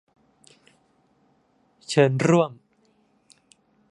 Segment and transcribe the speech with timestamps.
[1.87, 2.51] เชิญร่วม